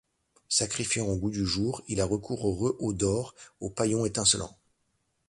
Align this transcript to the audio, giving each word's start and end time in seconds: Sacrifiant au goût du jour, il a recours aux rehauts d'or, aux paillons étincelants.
Sacrifiant 0.49 1.05
au 1.05 1.15
goût 1.15 1.29
du 1.29 1.45
jour, 1.45 1.83
il 1.87 2.01
a 2.01 2.05
recours 2.05 2.43
aux 2.45 2.55
rehauts 2.55 2.93
d'or, 2.93 3.35
aux 3.59 3.69
paillons 3.69 4.03
étincelants. 4.03 4.57